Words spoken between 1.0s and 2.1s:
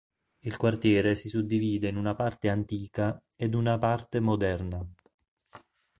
si suddivide in